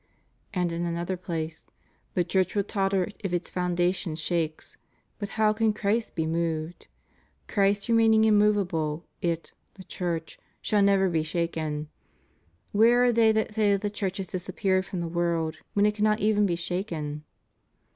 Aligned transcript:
^ 0.01 0.03
And 0.51 0.71
in 0.71 0.83
another 0.83 1.15
place: 1.15 1.63
"The 2.15 2.23
Church 2.23 2.55
will 2.55 2.63
totter 2.63 3.09
if 3.19 3.33
its 3.33 3.51
foundation 3.51 4.15
shakes; 4.15 4.75
but 5.19 5.29
how 5.37 5.53
can 5.53 5.73
Christ 5.73 6.15
be 6.15 6.25
moved?... 6.25 6.87
Christ 7.47 7.87
re 7.87 7.93
maining 7.95 8.25
immovable, 8.25 9.05
it 9.21 9.53
(the 9.75 9.83
Church) 9.83 10.39
shall 10.59 10.81
never 10.81 11.07
be 11.07 11.21
shaken. 11.21 11.87
Where 12.71 13.03
are 13.03 13.13
they 13.13 13.31
that 13.31 13.53
say 13.53 13.73
that 13.73 13.81
the 13.81 13.91
Church 13.91 14.17
has 14.17 14.25
disappeared 14.25 14.87
from 14.87 15.01
the 15.01 15.07
world, 15.07 15.57
when 15.73 15.85
it 15.85 15.93
cannot 15.93 16.19
even 16.19 16.47
be 16.47 16.55
shaken?"' 16.55 17.23